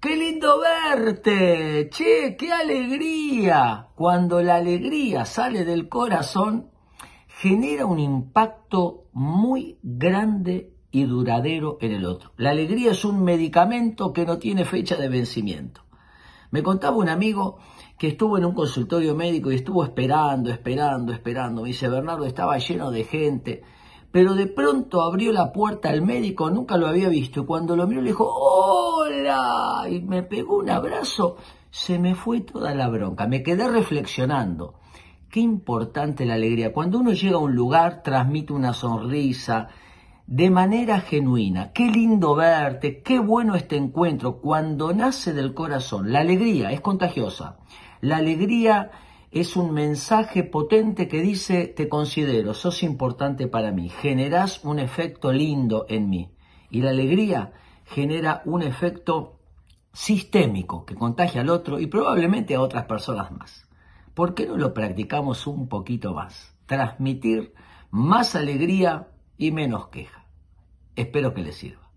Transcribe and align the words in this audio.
Qué 0.00 0.14
lindo 0.14 0.60
verte. 0.60 1.90
Che, 1.90 2.36
qué 2.36 2.52
alegría. 2.52 3.88
Cuando 3.96 4.40
la 4.40 4.54
alegría 4.54 5.24
sale 5.24 5.64
del 5.64 5.88
corazón, 5.88 6.70
genera 7.26 7.84
un 7.84 7.98
impacto 7.98 9.06
muy 9.12 9.76
grande 9.82 10.72
y 10.92 11.02
duradero 11.02 11.78
en 11.80 11.90
el 11.90 12.04
otro. 12.04 12.30
La 12.36 12.50
alegría 12.50 12.92
es 12.92 13.04
un 13.04 13.24
medicamento 13.24 14.12
que 14.12 14.24
no 14.24 14.38
tiene 14.38 14.64
fecha 14.64 14.94
de 14.94 15.08
vencimiento. 15.08 15.80
Me 16.52 16.62
contaba 16.62 16.96
un 16.96 17.08
amigo 17.08 17.58
que 17.98 18.06
estuvo 18.06 18.38
en 18.38 18.44
un 18.44 18.54
consultorio 18.54 19.16
médico 19.16 19.50
y 19.50 19.56
estuvo 19.56 19.82
esperando, 19.82 20.50
esperando, 20.50 21.12
esperando. 21.12 21.62
Me 21.62 21.68
dice, 21.70 21.88
Bernardo, 21.88 22.24
estaba 22.24 22.56
lleno 22.58 22.92
de 22.92 23.02
gente, 23.02 23.64
pero 24.10 24.34
de 24.34 24.46
pronto 24.46 25.02
abrió 25.02 25.32
la 25.32 25.52
puerta 25.52 25.90
al 25.90 26.02
médico, 26.02 26.48
nunca 26.50 26.76
lo 26.78 26.86
había 26.86 27.08
visto, 27.08 27.40
y 27.40 27.44
cuando 27.44 27.76
lo 27.76 27.86
miró 27.86 28.00
le 28.00 28.08
dijo, 28.08 28.26
hola, 28.26 29.57
y 29.88 30.02
me 30.02 30.22
pegó 30.22 30.58
un 30.58 30.70
abrazo, 30.70 31.36
se 31.70 31.98
me 31.98 32.14
fue 32.14 32.40
toda 32.40 32.74
la 32.74 32.88
bronca, 32.88 33.26
me 33.26 33.42
quedé 33.42 33.68
reflexionando. 33.68 34.74
Qué 35.30 35.40
importante 35.40 36.24
la 36.24 36.34
alegría. 36.34 36.72
Cuando 36.72 36.98
uno 36.98 37.12
llega 37.12 37.36
a 37.36 37.40
un 37.40 37.54
lugar, 37.54 38.02
transmite 38.02 38.52
una 38.52 38.72
sonrisa, 38.72 39.68
de 40.26 40.50
manera 40.50 41.00
genuina. 41.00 41.72
Qué 41.72 41.90
lindo 41.90 42.34
verte, 42.34 43.02
qué 43.02 43.18
bueno 43.18 43.54
este 43.54 43.76
encuentro 43.76 44.40
cuando 44.40 44.92
nace 44.92 45.32
del 45.32 45.54
corazón. 45.54 46.12
La 46.12 46.20
alegría 46.20 46.70
es 46.70 46.80
contagiosa. 46.82 47.58
La 48.00 48.18
alegría 48.18 48.90
es 49.30 49.56
un 49.56 49.72
mensaje 49.72 50.44
potente 50.44 51.08
que 51.08 51.20
dice, 51.20 51.66
te 51.66 51.88
considero, 51.88 52.54
sos 52.54 52.82
importante 52.82 53.46
para 53.46 53.72
mí, 53.72 53.88
generás 53.88 54.64
un 54.64 54.78
efecto 54.78 55.32
lindo 55.32 55.86
en 55.88 56.08
mí. 56.08 56.30
Y 56.70 56.82
la 56.82 56.90
alegría 56.90 57.52
genera 57.84 58.42
un 58.44 58.62
efecto 58.62 59.37
sistémico 59.92 60.84
que 60.84 60.94
contagia 60.94 61.40
al 61.40 61.50
otro 61.50 61.80
y 61.80 61.86
probablemente 61.86 62.54
a 62.54 62.60
otras 62.60 62.84
personas 62.84 63.30
más. 63.32 63.68
¿Por 64.14 64.34
qué 64.34 64.46
no 64.46 64.56
lo 64.56 64.74
practicamos 64.74 65.46
un 65.46 65.68
poquito 65.68 66.14
más? 66.14 66.54
Transmitir 66.66 67.54
más 67.90 68.34
alegría 68.34 69.08
y 69.36 69.52
menos 69.52 69.88
queja. 69.88 70.24
Espero 70.96 71.32
que 71.34 71.42
les 71.42 71.56
sirva. 71.56 71.87